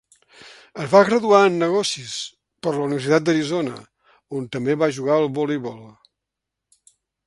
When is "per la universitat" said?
2.65-3.29